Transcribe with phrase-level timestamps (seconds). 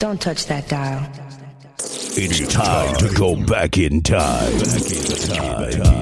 [0.00, 1.06] Don't touch that dial.
[1.78, 4.58] It's time to go back in time.
[4.58, 5.99] Back in time.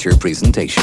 [0.00, 0.79] feature presentation.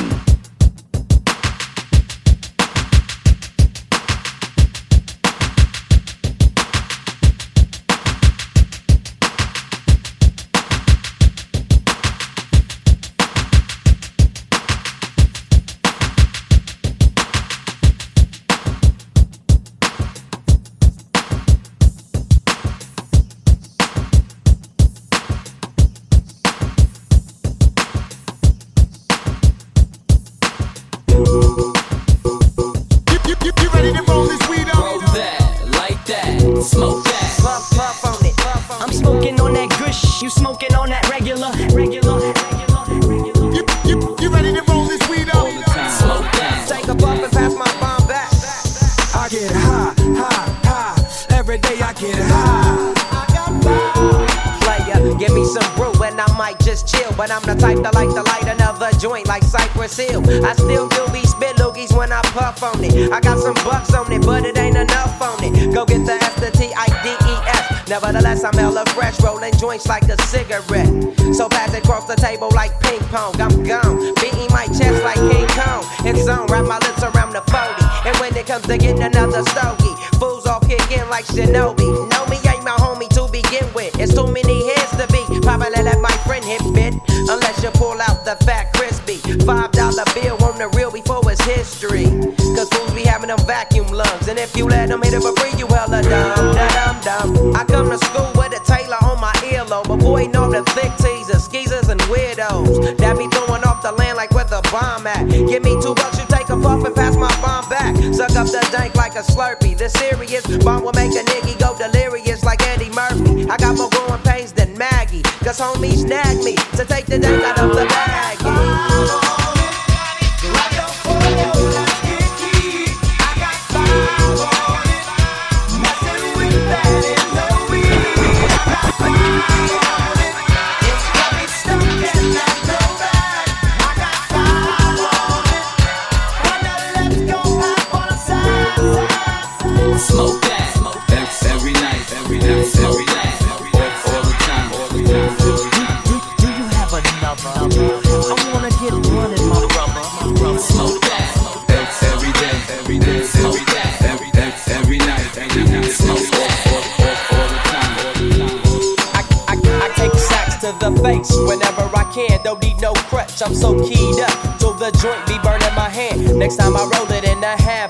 [166.38, 167.90] Next time I roll it in a half,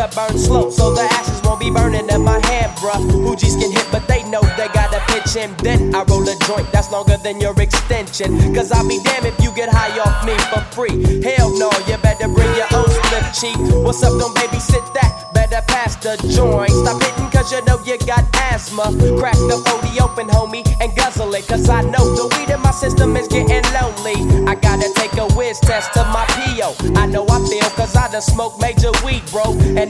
[0.00, 3.00] to burn slow, so the ashes won't be burning in my hand, bruh.
[3.10, 5.54] Hoogies can hit, but they know they gotta pitch him.
[5.62, 8.54] then I roll a joint that's longer than your extension.
[8.54, 11.20] Cause I'll be damned if you get high off me for free.
[11.22, 13.58] Hell no, you better bring your own split cheek.
[13.84, 15.34] What's up, don't baby sit that?
[15.34, 16.70] Better pass the joint.
[16.70, 18.94] Stop hitting cause you know you got asthma.
[19.18, 21.46] Crack the OD open, homie, and guzzle it.
[21.46, 24.16] Cause I know the weed in my system is getting lonely.
[24.46, 26.74] I gotta take a whiz test to my PO.
[26.96, 29.52] I know I feel cause I done smoked major weed, bro.
[29.76, 29.89] And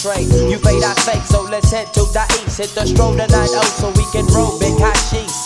[0.00, 2.56] You fade, I fake, so let's head to the east.
[2.56, 5.44] Hit the stroll tonight, oh, so we can roll big hot sheets.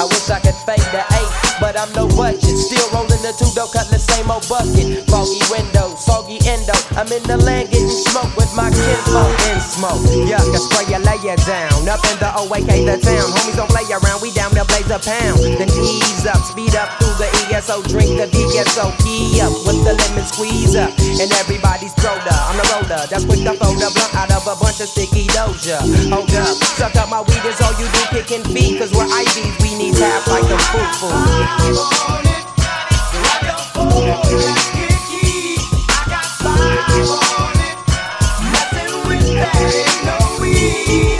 [0.00, 2.56] I wish I could fade the eight, but I'm no budget.
[2.56, 5.04] Still rolling the two dough, cut the same old bucket.
[5.04, 6.72] Foggy window, soggy endo.
[6.96, 10.00] I'm in the land getting smoke with my kinfolk in smoke.
[10.32, 11.84] Yuck, I spray you, lay you down.
[11.84, 13.28] Up in the OAK, the town.
[13.36, 15.44] Homies don't play around, we down there blaze a pound.
[15.60, 19.94] Then ease up, speed up through the ESO, drink the DSO, key up with the
[19.94, 20.90] lemon squeeze up.
[20.98, 22.18] And everybody's up.
[22.50, 25.78] I'm the roller, that's quick to fold blunt out of a bunch of sticky doja.
[26.10, 28.78] Hold up, suck up my weed is all you do, kicking feet.
[28.80, 31.14] Cause we're IVs, we need tap like them foo foo.
[40.90, 41.13] You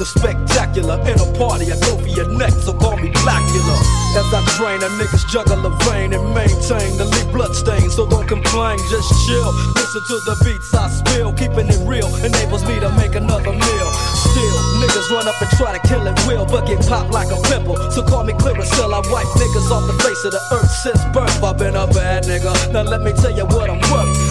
[0.00, 0.96] the spectacular.
[1.04, 3.76] In a party, I go for your neck, so call me Blackula.
[4.16, 7.84] As I train, a niggas juggle a vein and maintain the lead blood stain.
[7.92, 9.52] So don't complain, just chill.
[9.76, 13.88] Listen to the beats I spill, keeping it real enables me to make another meal.
[14.16, 17.36] Still, niggas run up and try to kill it will, but get popped like a
[17.52, 17.76] pimple.
[17.92, 21.44] So call me Clearasil, I wipe niggas off the face of the earth since birth.
[21.44, 22.72] I've been a bad nigga.
[22.72, 24.29] Now let me tell you what I'm worth.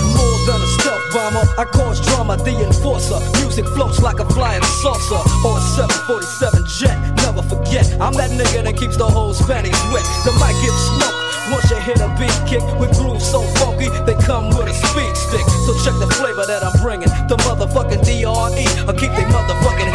[1.12, 3.20] Bomber, I cause drama, the enforcer.
[3.42, 6.98] Music floats like a flying saucer or a 747 jet.
[7.26, 10.06] Never forget, I'm that nigga that keeps the whole panties wet.
[10.26, 11.30] The mic gets smoked.
[11.50, 15.14] Once you hit a beat kick with grooves so funky, they come with a speed
[15.18, 15.46] stick.
[15.66, 17.10] So check the flavor that I'm bringing.
[17.26, 19.90] The motherfucking DRE, I keep they motherfucking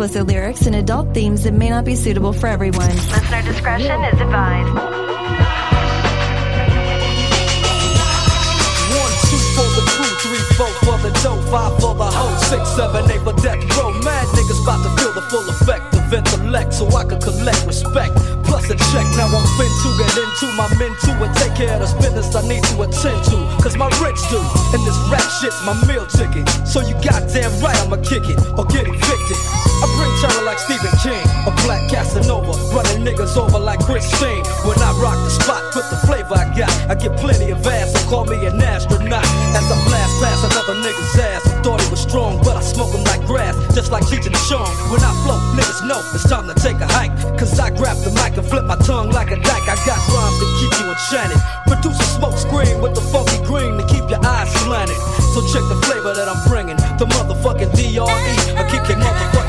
[0.00, 2.88] explicit lyrics and adult themes that may not be suitable for everyone.
[2.88, 4.72] Listener discretion is advised.
[8.96, 12.64] One, two for the crew, three, four for the dough, five for the hoe, six,
[12.80, 13.92] seven, eight for death row.
[14.00, 18.16] Mad niggas about to feel the full effect of intellect so I can collect respect.
[18.48, 21.76] Plus a check, now I'm fin to get into my men too and take care
[21.76, 23.36] of this business I need to attend to.
[23.60, 24.40] Cause my rich do,
[24.72, 26.48] and this rap shit's my meal ticket.
[26.64, 29.69] So you goddamn right I'ma kick it or get evicted.
[29.80, 34.44] I bring terror like Stephen King, a black Casanova, running niggas over like Christine.
[34.68, 37.92] When I rock the spot with the flavor I got, I get plenty of ass,
[37.92, 39.24] so call me an astronaut.
[39.56, 42.92] As I blast past another nigga's ass, I thought he was strong, but I smoke
[42.92, 44.68] him like grass, just like Cheech and Chong.
[44.92, 47.16] When I flow, niggas know it's time to take a hike.
[47.40, 49.64] Cause I grab the mic and flip my tongue like a dyke.
[49.64, 51.40] I got rhymes to keep you enchanted.
[51.64, 55.00] Produce a smoke screen with the funky green to keep your eyes slanted.
[55.32, 56.76] So check the flavor that I'm bringing.
[57.00, 58.04] The motherfucking DRE,
[58.60, 59.39] I kick your motherfucking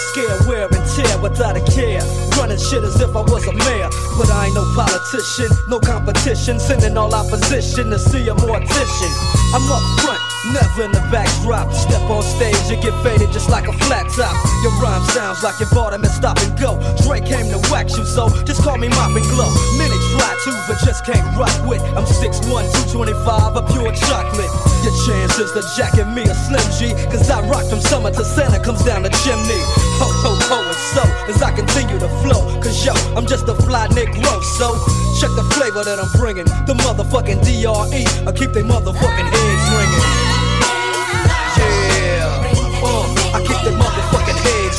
[0.00, 2.02] with flair, I scare, wear and tear without a care.
[2.38, 3.88] Running shit as if I was a mayor.
[4.18, 6.58] But I ain't no politician, no competition.
[6.58, 9.12] Sending all opposition to see a mortician.
[9.54, 10.20] I'm up front,
[10.52, 11.72] never in the backdrop.
[11.72, 14.34] Step on stage and get faded just like a flat top.
[14.62, 16.80] Your rhyme sounds like your bottom and stop and go.
[17.10, 19.50] I came to wax you, so just call me Mop and Glo.
[19.76, 21.82] Many try to, but just can't rock with.
[21.98, 22.46] I'm 6'1,
[22.94, 24.52] 225, a pure chocolate.
[24.86, 28.62] Your chances to jacket me a Slim G, cause I rock from summer to Santa
[28.62, 29.58] comes down the chimney.
[29.98, 33.54] Ho, ho, ho, and so, as I continue to flow, cause yo, I'm just a
[33.66, 34.70] fly Negro, so
[35.18, 36.46] check the flavor that I'm bringing.
[36.70, 40.09] The motherfucking DRE, I keep they motherfucking heads ringing.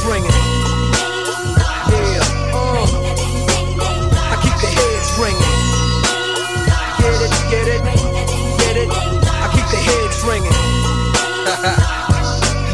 [0.02, 0.32] Ringing.
[1.94, 2.26] Yeah,
[2.58, 2.90] uh,
[4.18, 5.46] I keep the heads ringing.
[6.98, 7.84] Get it, get it,
[8.58, 8.90] get it.
[8.90, 10.50] I keep the heads ringing.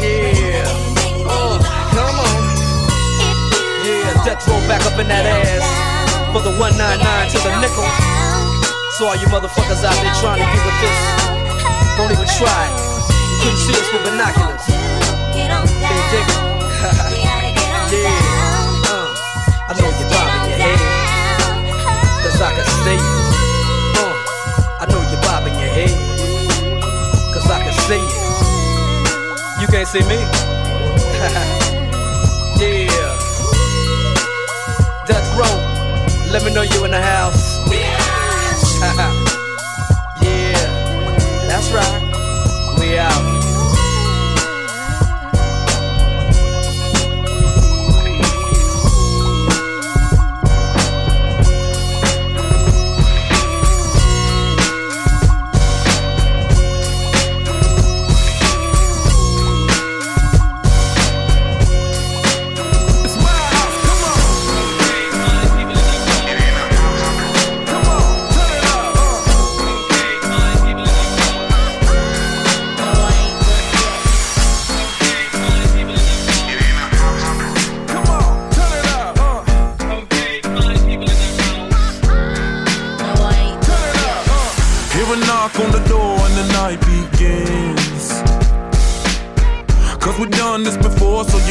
[0.00, 0.64] yeah,
[1.28, 1.60] uh,
[1.92, 2.42] come on.
[3.84, 5.68] Yeah, death row back up in that ass
[6.32, 7.84] for the 199 to the nickel.
[8.96, 10.98] So all you motherfuckers out there trying to get with this,
[11.94, 12.74] don't even try it.
[13.30, 14.64] You couldn't see us with binoculars.
[15.36, 17.04] They dig it.
[17.92, 18.08] yeah.
[18.88, 19.08] Uh,
[19.68, 20.80] I know you're bobbing your head.
[22.22, 23.02] Cause I can see it.
[23.98, 24.14] Uh,
[24.80, 25.94] I know you're bobbing your head.
[27.32, 28.28] Cause I can see it.
[29.60, 30.18] You can't see me?
[32.60, 33.16] yeah.
[35.06, 35.56] Death row.
[36.32, 37.58] Let me know you in the house.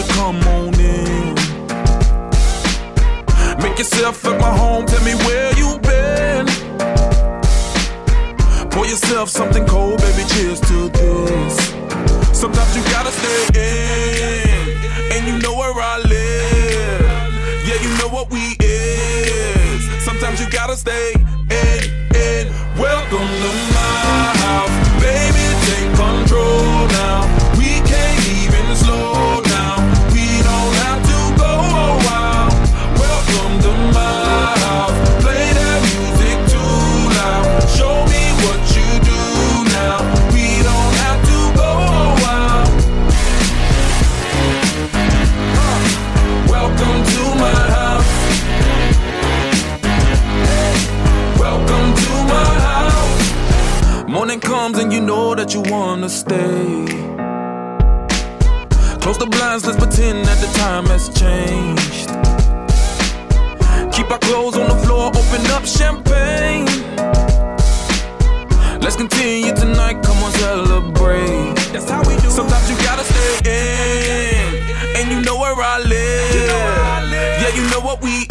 [0.09, 1.35] come on in.
[3.61, 6.45] Make yourself at my home, tell me where you been.
[8.69, 11.55] Pour yourself something cold, baby, cheers to this.
[12.37, 17.01] Sometimes you gotta stay in, and you know where I live.
[17.67, 20.05] Yeah, you know what we is.
[20.05, 21.16] Sometimes you gotta stay
[56.07, 56.85] you wanna stay.
[58.99, 62.09] Close the blinds, let's pretend that the time has changed.
[63.93, 66.65] Keep our clothes on the floor, open up champagne.
[68.81, 71.55] Let's continue tonight, come on, celebrate.
[71.73, 72.29] That's how we do.
[72.29, 76.35] Sometimes you gotta stay in, and you know where I live.
[77.41, 78.26] Yeah, you know what we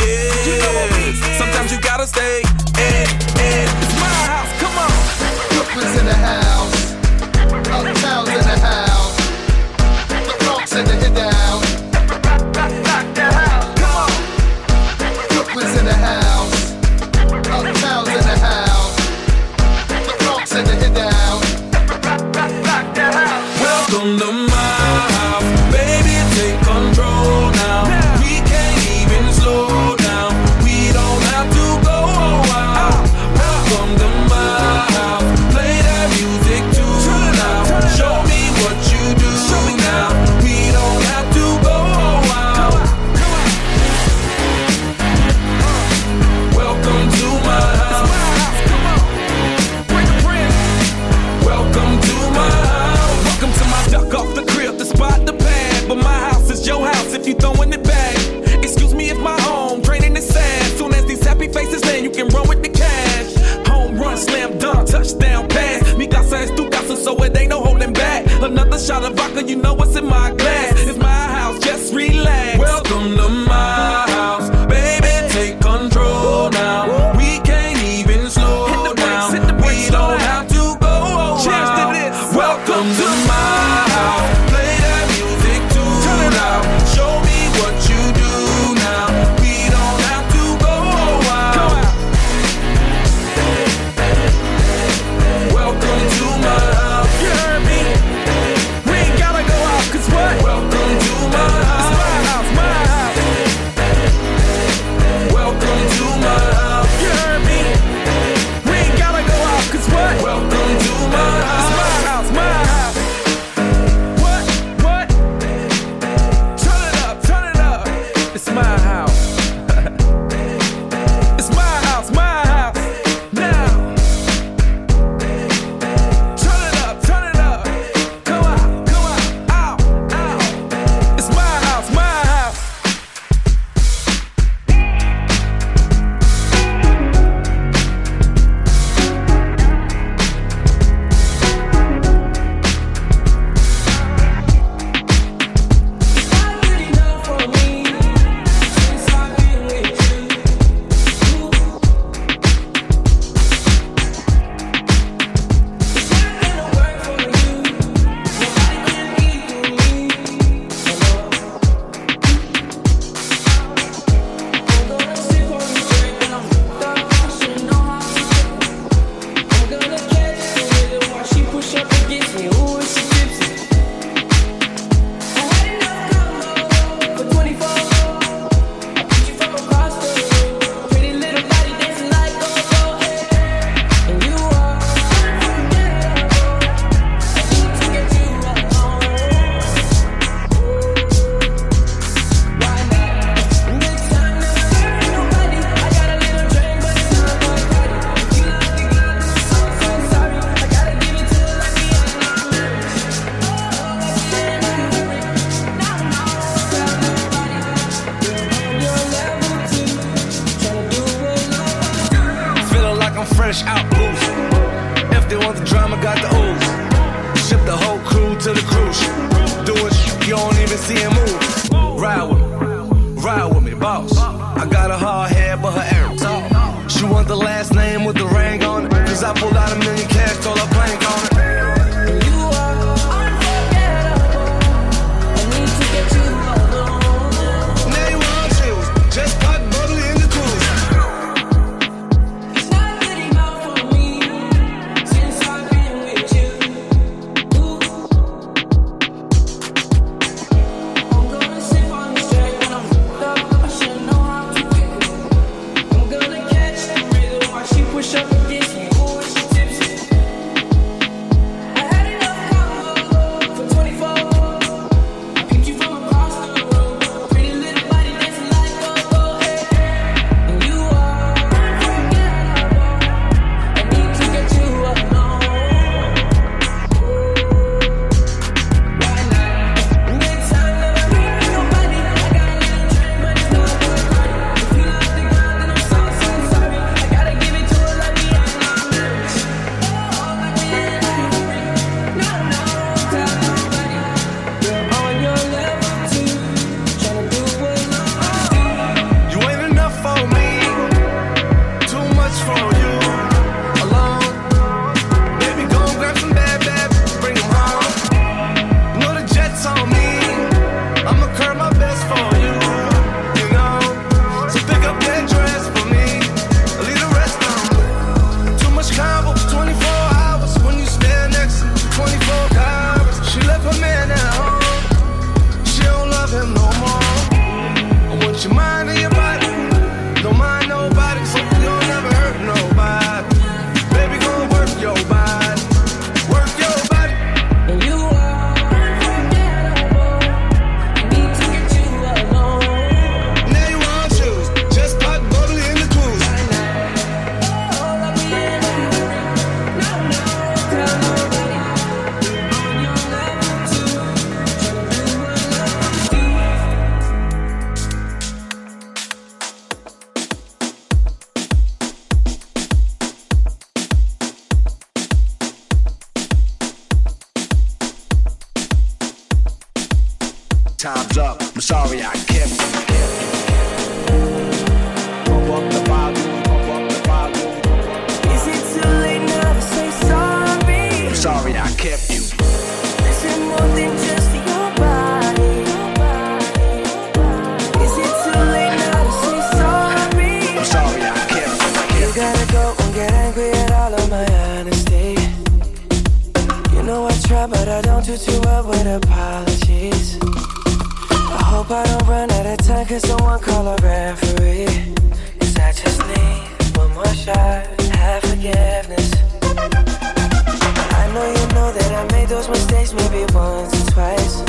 [412.28, 414.41] those mistakes maybe once or twice.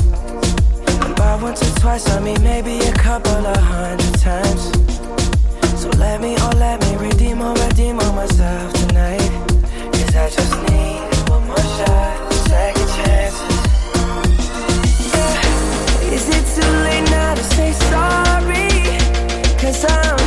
[1.05, 4.63] And by once or twice, I mean maybe a couple of hundred times.
[5.81, 9.29] So let me, oh, let me redeem or redeem on myself tonight.
[9.93, 13.37] Cause I just need one more shot, second chance.
[15.13, 16.13] Yeah.
[16.15, 18.69] Is it too late now to say sorry?
[19.61, 20.26] Cause I'm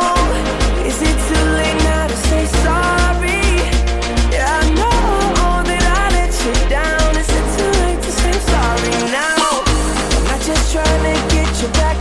[10.71, 12.00] Trying to get you back.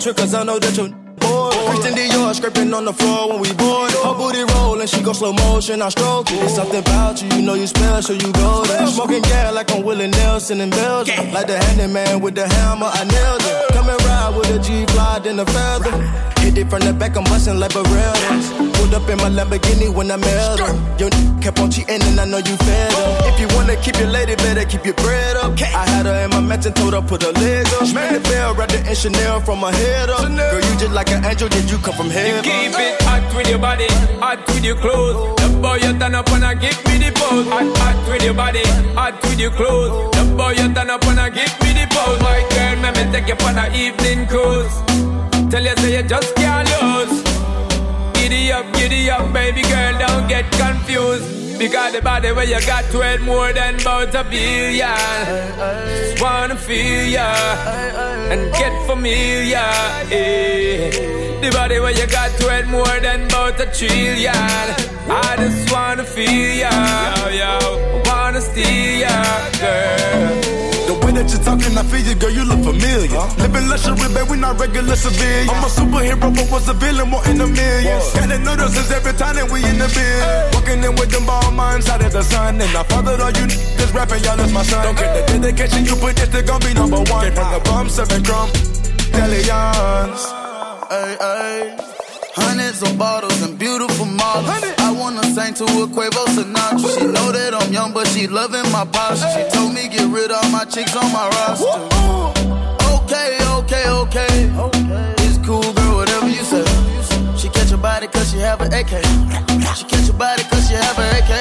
[0.00, 0.88] But take you on a trip, cause I know that you're
[1.20, 1.54] bored.
[1.68, 3.92] Christian Dior scraping on the floor when we board.
[3.92, 6.42] Her booty rollin', she go slow motion, I stroke it.
[6.42, 8.86] It's something about you, you know you special, you go there.
[8.86, 11.32] Smoking gas like I'm Willie Nelson in Belgium.
[11.32, 13.72] Like the handyman with the hammer, I nailed it.
[13.72, 15.92] Come and ride with a G fly, then a feather.
[16.50, 18.50] Hit it from the back, I'm bustin' like Barrett's.
[18.74, 20.74] Pulled up in my Lamborghini when I met her.
[20.98, 21.08] Your
[21.38, 23.30] kept on cheating and I know you fed her.
[23.30, 25.54] If you wanna keep your lady, better keep your bread up.
[25.62, 27.86] I had her in my mansion, told her put her leg up.
[27.94, 30.26] Ring the bell, wrapped it in Chanel from my head up.
[30.26, 32.42] Girl, you just like an angel, did you come from heaven?
[32.42, 33.86] You Keep it hot with your body,
[34.18, 35.38] hot with your clothes.
[35.38, 37.46] The boy you turn up and I give me the pose.
[37.46, 38.66] Hot, hot with your body,
[38.98, 40.10] hot with your clothes.
[40.18, 42.18] The boy you turn up and I give me the pose.
[42.18, 45.09] My girl, let me take you on an evening cruise.
[45.50, 47.22] Tell you say you just can't lose.
[48.14, 51.58] Giddy up, giddy up, baby girl, don't get confused.
[51.58, 54.88] Because the body where you got worth more than about a billion.
[56.06, 57.28] Just wanna feel ya
[58.32, 59.58] and get familiar.
[60.10, 60.90] eh.
[61.42, 64.32] The body where you got worth more than about a trillion.
[65.10, 66.70] I just wanna feel ya,
[67.16, 68.02] yo, yo.
[68.06, 69.14] Wanna steal ya,
[69.60, 70.69] girl.
[70.90, 73.14] The way that you're talking, I feel you, girl, you look familiar.
[73.38, 75.46] Living luxury, babe, we not regular civilians.
[75.46, 78.10] I'm a superhero, but was a villain, more in the millions.
[78.10, 80.50] Gotta notice us every time that we in the bed.
[80.50, 82.60] Walking in with them ball minds out of the sun.
[82.60, 84.82] And I fathered all you niggas rapping, y'all is my son.
[84.82, 87.22] Don't get the dedication you put, this they gon' be number one.
[87.22, 88.50] Came from the bum, serving crumb,
[89.14, 90.26] Delions.
[90.90, 91.99] Ay, ay.
[92.34, 94.48] Hundreds of bottles and beautiful models.
[94.78, 96.98] I wanna sing to a Quavo Sinatra.
[96.98, 99.28] She know that I'm young, but she loving my posture.
[99.34, 101.66] She told me get rid of my chicks on my roster.
[103.02, 104.50] Okay, okay, okay.
[105.26, 106.64] It's cool, girl, whatever you say.
[107.36, 109.02] She catch a body cause she have an AK.
[109.74, 111.32] She catch a body cause she have an AK.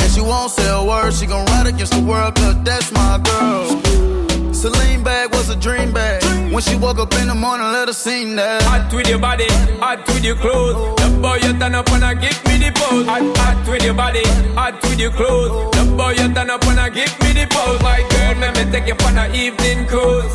[0.00, 3.18] And she won't say a word, she gon' ride against the world cause that's my
[3.18, 4.54] girl.
[4.54, 6.22] Celine bag was a dream bag.
[6.50, 8.62] When she woke up in the morning, let her sing that.
[8.62, 9.46] Hot with your body,
[9.78, 10.96] hot with your clothes.
[10.96, 13.06] The boy you turn up and I give me the pose.
[13.06, 14.22] Hot, hot with your body,
[14.54, 15.76] hot with your clothes.
[15.76, 17.82] The boy you turn up and I give me the pose.
[17.82, 20.32] My girl, let me take you on an evening cruise.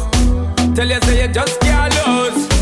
[0.76, 2.53] Tell you say you just can't lose.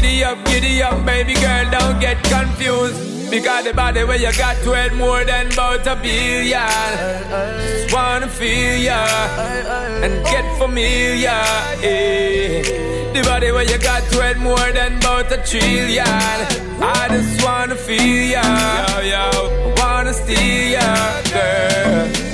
[0.00, 3.30] Giddy up, giddy up, baby girl, don't get confused.
[3.30, 6.66] Because the body where you got worth more than about a billion.
[7.60, 9.04] Just wanna feel ya
[10.02, 11.44] and get familiar.
[11.84, 12.62] eh.
[13.12, 16.06] The body where you got worth more than about a trillion.
[16.80, 18.42] I just wanna feel ya,
[18.88, 19.74] yo, yo.
[19.76, 22.29] Wanna steal ya, girl.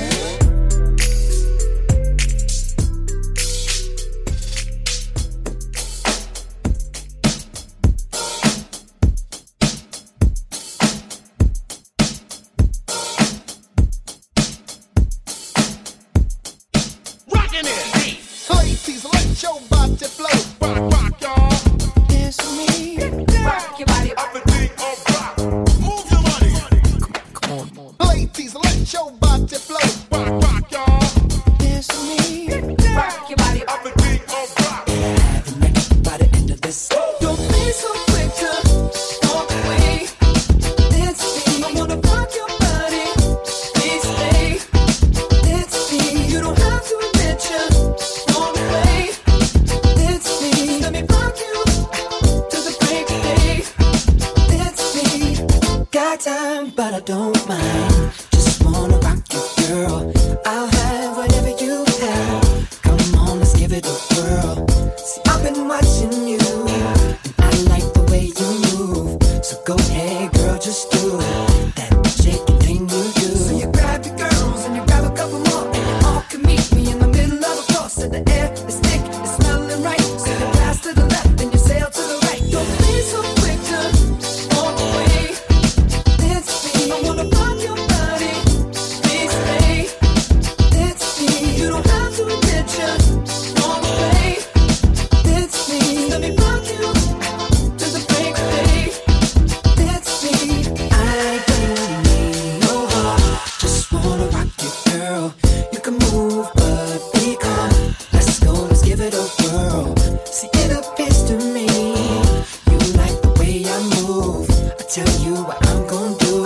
[115.87, 116.45] gon' do?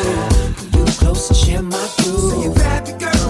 [0.78, 2.32] You close and share my views.
[2.32, 3.21] So you grab your girl.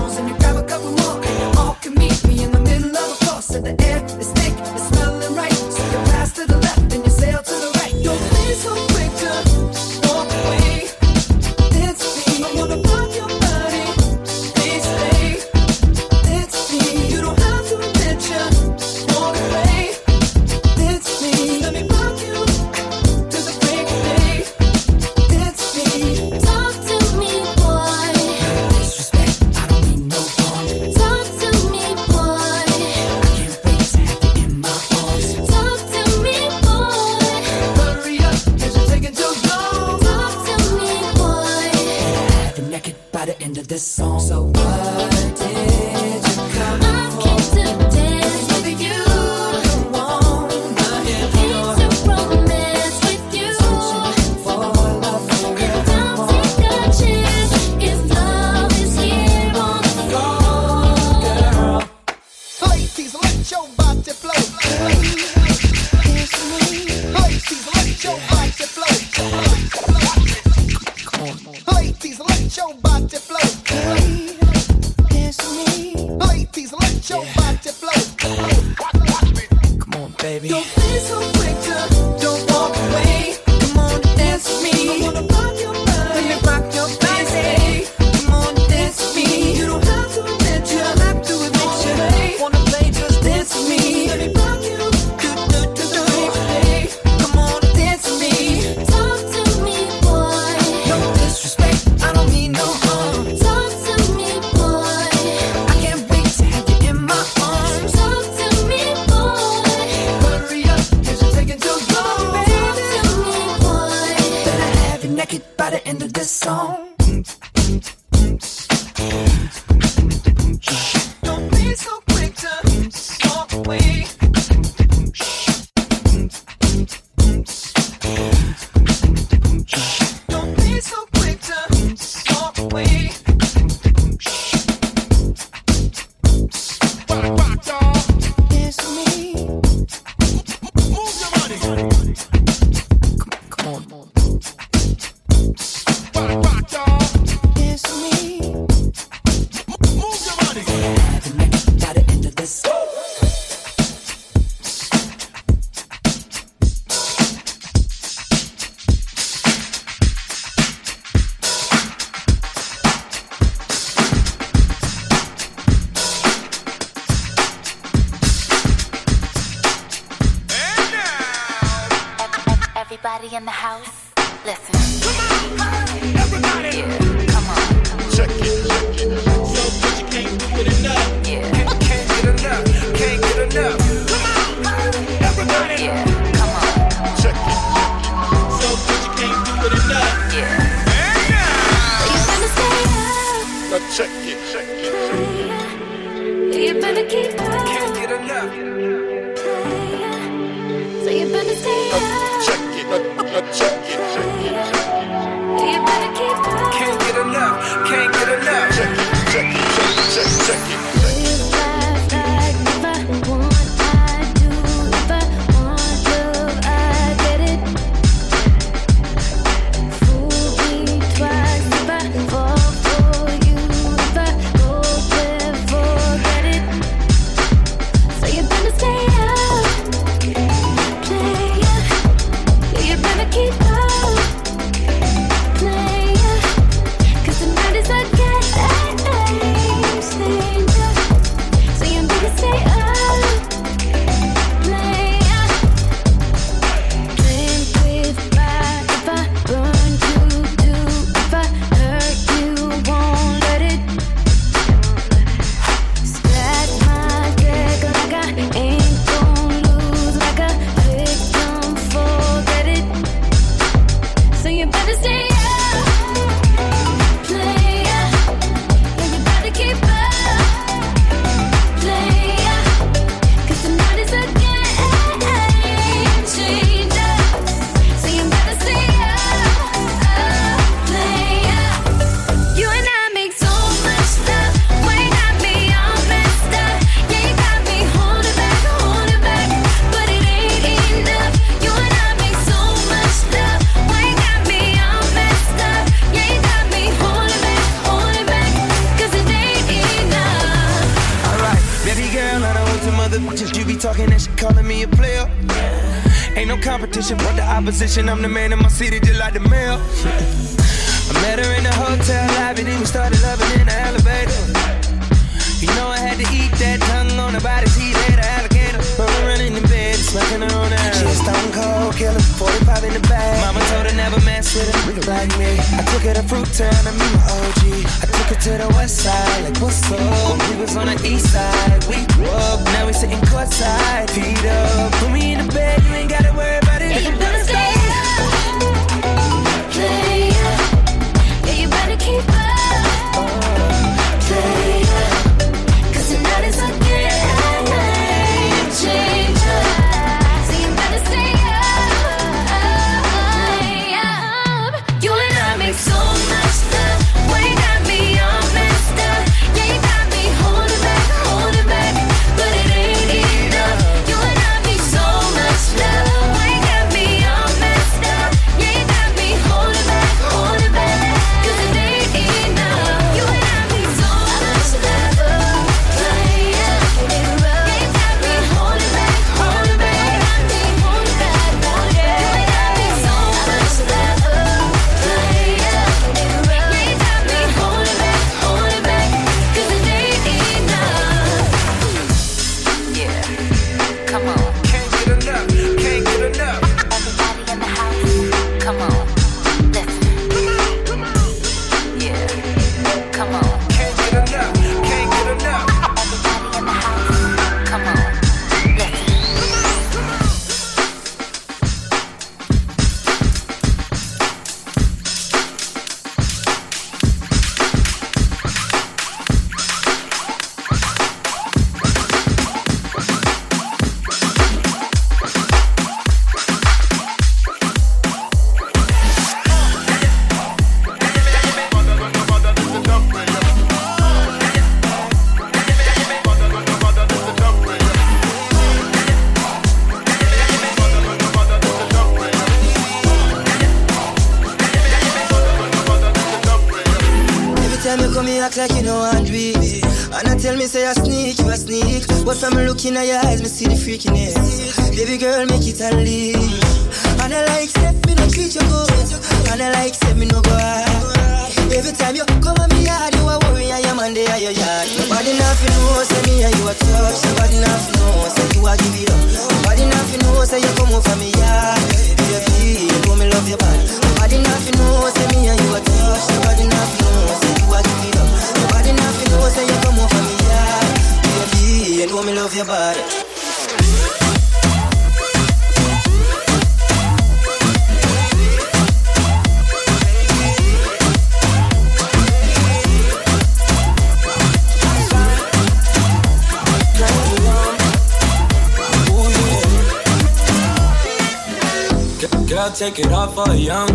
[502.72, 503.91] I'll take it off for a young.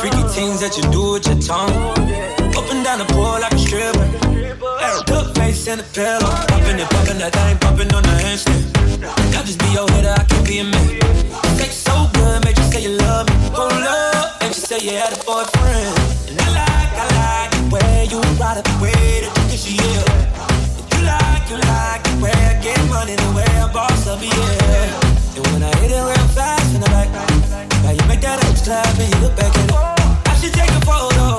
[0.00, 1.76] Freaky things that you do with your tongue.
[2.56, 4.08] Up and down the pole like a stripper.
[5.04, 6.32] Good face and a pillow.
[6.48, 8.64] Popping and popping that thing, popping on the handstand.
[9.36, 10.88] I just be your hitter, I can be a man.
[11.60, 13.36] Sex so good, made you say you love me.
[13.52, 15.92] Oh, love, and you say you had a boyfriend.
[16.32, 19.68] And I like, I like the way you ride it, the way that you kiss
[19.68, 20.96] your yeah.
[20.96, 25.36] You like, you like the way I get money, the way I boss up, yeah.
[25.36, 27.33] And when I hit it real fast, and I like
[28.24, 29.76] that ass clap and you look back at it.
[30.24, 31.36] I should take a photo,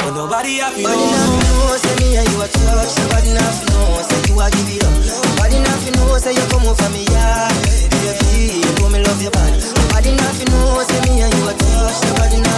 [0.00, 0.88] but nobody I feel.
[0.88, 2.96] Nobody know, say me and you a touch.
[3.04, 4.96] Nobody know, say you a give up.
[5.36, 7.52] Nobody know, say you come over me yard.
[8.00, 9.60] Baby, you me love your body.
[9.60, 11.98] Nobody know, say me and you a touch.
[12.08, 12.56] Nobody know,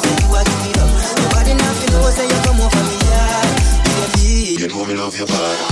[0.00, 0.88] say you a give up.
[1.28, 3.52] Nobody know, say you come over me yard.
[3.84, 5.64] Baby, you me love your body.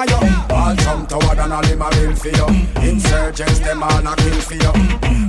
[0.00, 0.54] A you.
[0.54, 0.76] All
[1.06, 2.30] toward and all him a for.
[2.82, 4.72] Insurgents them all a kill for you.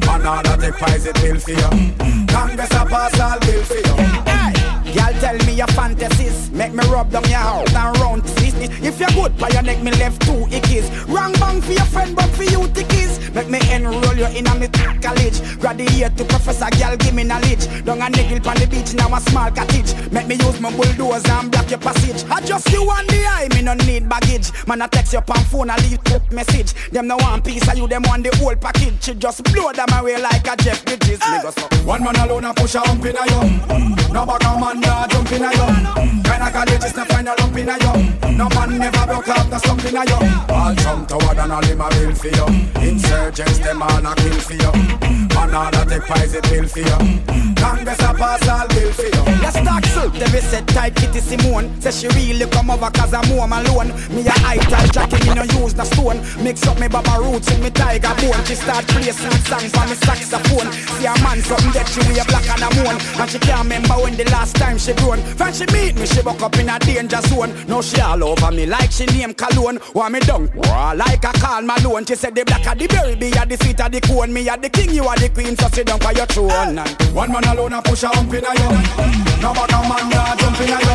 [0.06, 2.26] Man all a take poison pill for you.
[2.28, 4.61] Congress a pass all bill for.
[4.94, 6.52] Y'all tell me your fantasies.
[6.52, 8.52] Make me rub down your house and round this.
[8.84, 12.16] If you're good by your neck, me left two ickies Wrong bang for your friend,
[12.16, 13.34] but for you tickies.
[13.34, 15.60] Make me enroll you in a me college.
[15.60, 17.68] Graduate to professor, girl, give me knowledge.
[17.86, 19.94] Down a niggle on the beach, now a small cottage.
[20.12, 22.24] Make me use my bulldozer and block your passage.
[22.30, 24.52] I just you on the eye, me no need baggage.
[24.68, 26.74] Man, I text your on phone, I leave quick message.
[26.92, 29.04] Them no one piece of you, them want the whole package.
[29.04, 31.20] She just blow them away like a Jeff Bridges.
[31.22, 31.52] So
[31.86, 34.14] One man alone a push a hump in a you mm, mm.
[34.14, 35.68] No bag a man nah jump in a you
[36.24, 39.60] Kinda colleges na find a lump in a you No man never broke up the
[39.60, 40.20] slump in a you
[40.54, 42.48] All jump toward and all him a bill for you
[42.82, 44.72] Insurgents them all a kill for you
[45.36, 47.00] Man all a take poison pill for you
[47.56, 51.70] Congress a pass all bill for you Let's talk so Debbie said tight Kitty Simone.
[51.82, 53.90] Say she really come over cause I'm home alone.
[54.14, 56.22] Me a high tile jacket, me no use the stone.
[56.44, 58.38] Mix up me baba roots with me tiger bone.
[58.46, 60.72] She start play sweet song for me saxophone.
[60.72, 62.96] See a man something that she wear black and a moon.
[63.20, 66.22] And she can't remember when the last time she grown When she meet me, she
[66.22, 69.80] buck up in a danger zone Now she all over me like she name cologne.
[69.94, 72.06] Want me down, Wah, like a Karl Malone.
[72.06, 74.34] She said the black of the berry, be a the sweet of the cone.
[74.34, 76.78] Me a the king, you are the queen, so sit down by your throne.
[77.14, 78.68] One man alone a push a hump in a yo.
[79.42, 80.94] No back a man nah jump in a yo.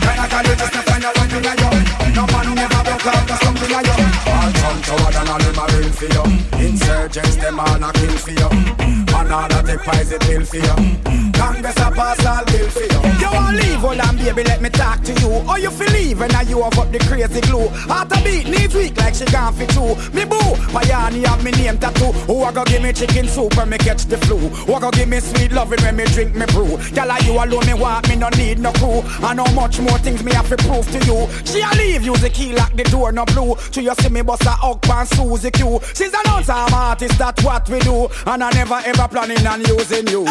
[0.00, 1.70] Kinda call you just a find a lump in a yo.
[2.16, 3.96] No man never broke out the something a yo.
[4.30, 6.24] All come toward and all them a ring for you.
[6.64, 8.99] Insurgents them all a kill for you.
[9.22, 11.30] Man all a take poison pill for you.
[11.32, 13.00] Congress a pass all bill for you.
[13.20, 15.30] You want leave, hold on baby, let me talk to you.
[15.48, 17.68] Or you feel leave and now you have up the crazy glue.
[17.88, 19.94] Heart a beat, knees weak like she gone for two.
[20.14, 20.38] Me boo,
[20.72, 22.12] Payani have me name tattoo.
[22.28, 24.38] Who a go give me chicken soup when me catch the flu?
[24.38, 26.78] Who a go give me sweet loving when me drink me brew?
[26.94, 29.02] Girl, like you alone me want me no need no crew.
[29.22, 31.28] I know much more things me have to prove to you.
[31.44, 33.54] She a leave, use the key lock the door no blue.
[33.72, 35.80] To you see me bust a hug pan Suzy Q.
[35.94, 38.08] She's announced I'm artist, that's what we do.
[38.26, 40.24] And I never ever planning on using you.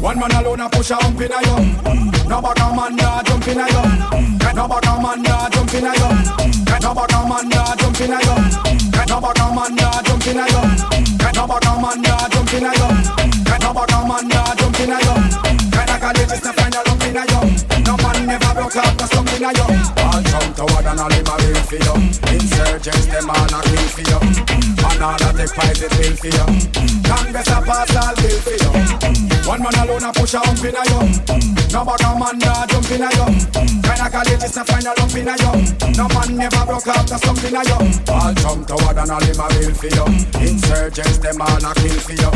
[0.00, 1.56] One man alone a push a hump in a yo.
[2.28, 3.82] No back a man nah jump in a yo.
[4.54, 6.08] No back a man nah jump in a yo.
[6.80, 8.34] No back a man nah jump in a yo.
[9.08, 10.62] No back a man nah jump in a yo.
[11.32, 12.88] No back a man nah jump in a yo.
[13.60, 14.98] No back a man nah jump in a.
[15.72, 17.40] Kinda college is to find a lump in a yo.
[17.84, 20.29] No man never broke up no slump in a yo.
[20.60, 21.96] Toward and all him a real for you.
[22.36, 24.20] Insurgents them all a kill for you.
[24.20, 26.46] And all a take poison pill for you.
[27.00, 28.72] Congress a pass all bill for you.
[29.48, 31.00] One man alone a push a hump in a yo.
[31.72, 33.24] No bag a man nah jump in a yo.
[33.56, 34.64] Kinda college is a
[35.00, 35.52] lump in a yo.
[35.96, 37.80] No man never broke up the slump in a yo.
[38.12, 40.06] All come toward and all him a real for you.
[40.44, 42.30] Insurgents them all a kill for you.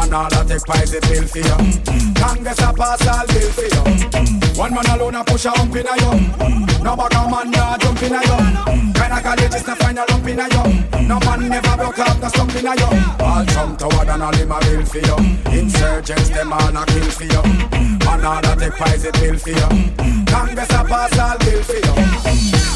[0.00, 1.58] And all a take poison pill for you.
[2.16, 3.84] Congress a pass all bill for you.
[4.56, 6.16] One man alone a push a hump in a yo.
[6.80, 8.36] No bag a man nah jump in a yo.
[8.94, 10.62] Kinda college is to find a lump in a yo.
[11.02, 12.88] No man never broke up the slump in a yo.
[13.24, 15.16] All come toward and all him a real for you.
[15.58, 17.42] Insurgents them all a kill for you.
[18.10, 19.68] And all a take poison pill for you.
[20.26, 21.94] Congress a pass all bill for you.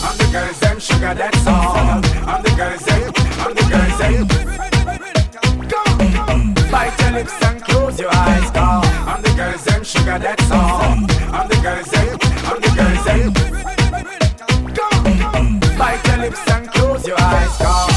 [0.07, 1.77] And the girls them sugar that's all.
[1.77, 3.13] And the girls them,
[3.45, 4.29] and the girls them.
[6.71, 8.83] Bite your lips and close your eyes, go.
[9.13, 10.83] And the girls them sugar that's all.
[10.83, 12.19] And the girls them,
[12.51, 13.44] and the girls them.
[15.85, 17.94] Bite your lips and close your eyes, go.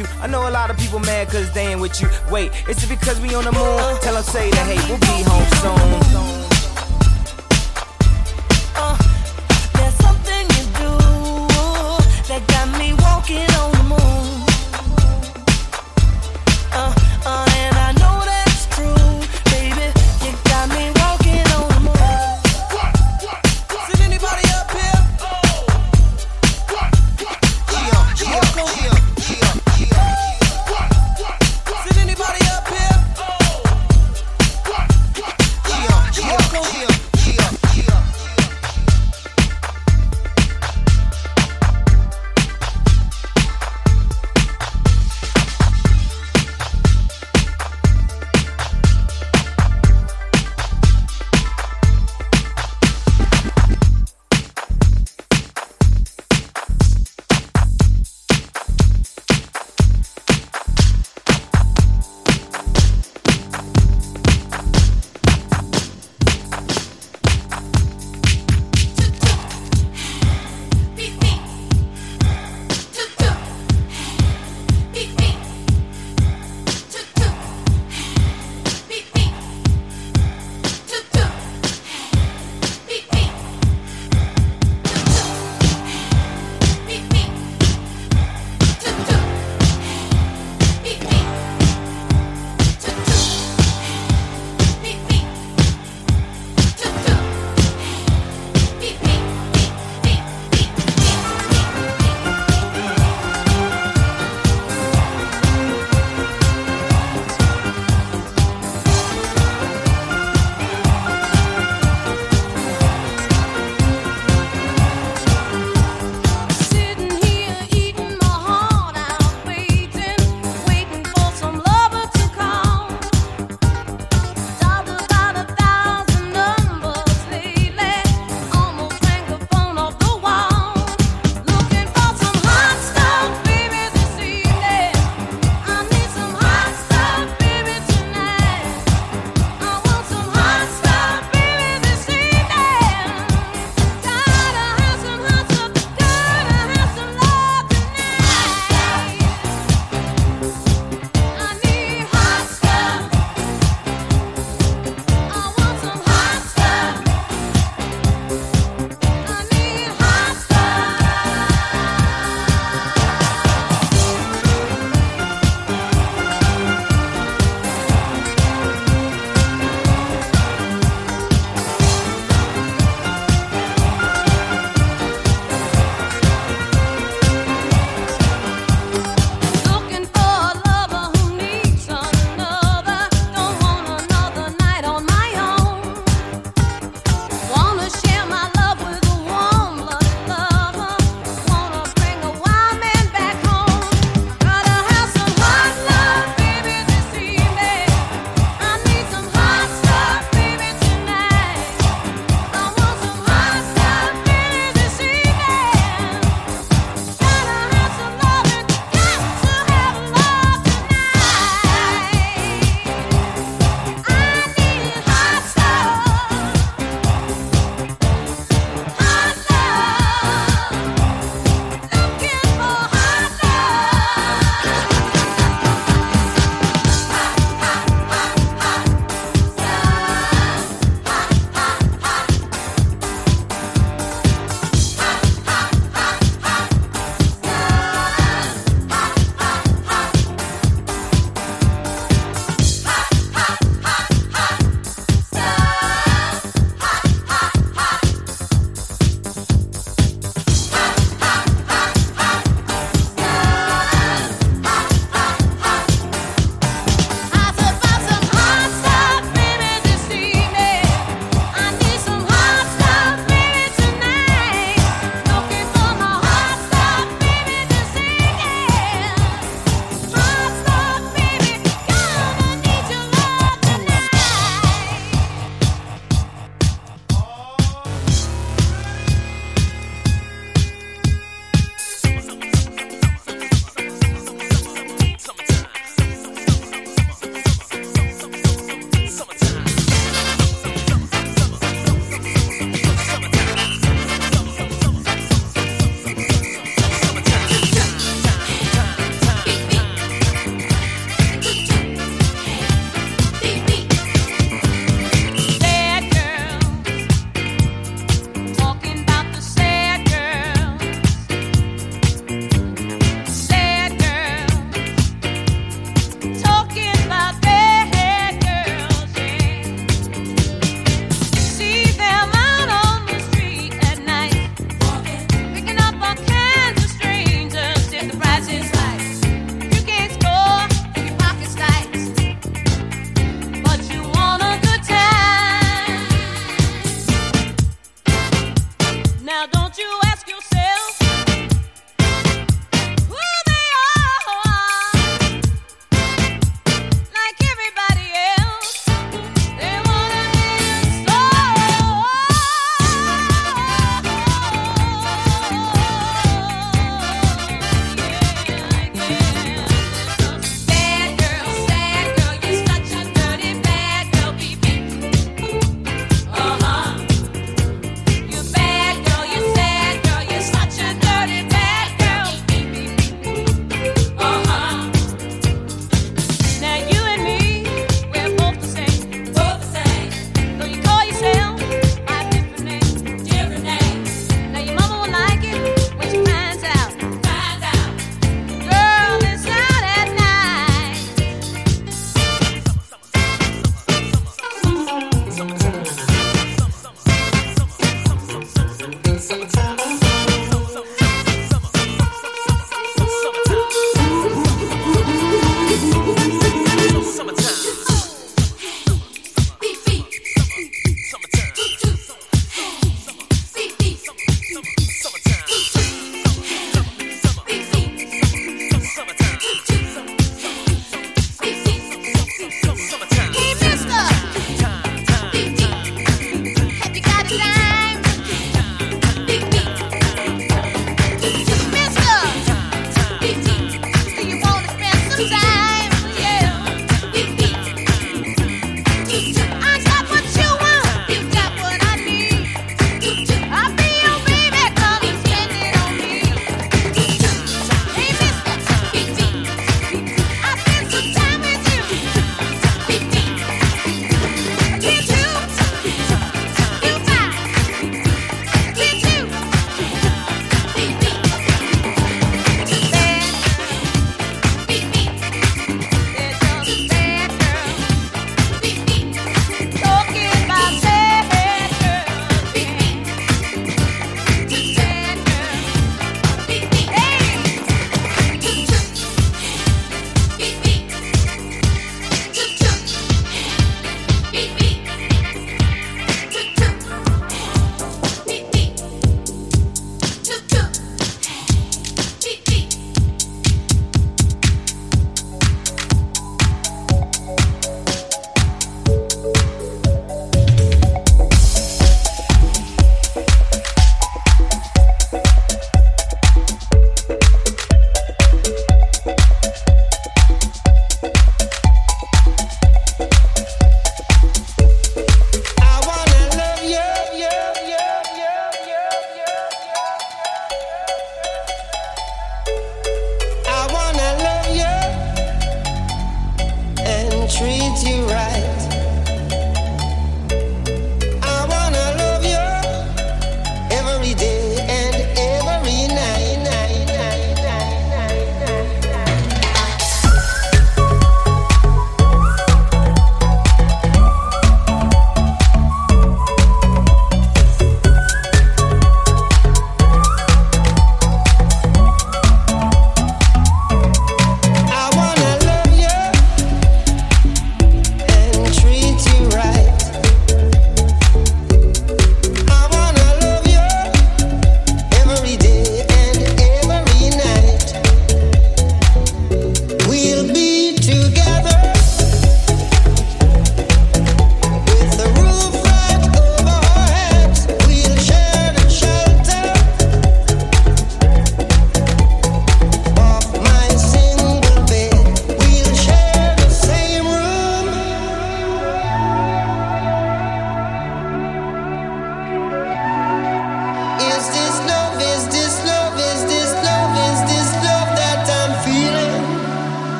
[0.00, 0.06] you.
[0.20, 2.08] I know a lot of people mad cause they ain't with you.
[2.30, 4.00] Wait, is it because we on the moon?
[4.00, 6.39] Tell them say that hey, we'll be home soon.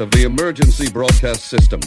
[0.00, 1.80] of the emergency broadcast system.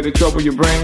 [0.00, 0.79] let it trouble your brain